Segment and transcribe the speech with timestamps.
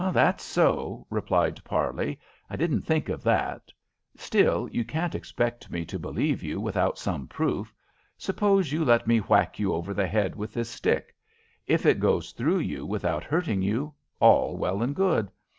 [0.13, 2.19] "That's so," replied Parley.
[2.49, 3.71] "I didn't think of that.
[4.15, 7.71] Still, you can't expect me to believe you without some proof.
[8.17, 11.15] Suppose you let me whack you over the head with this stick?
[11.67, 15.29] If it goes through you without hurting you, all well and good.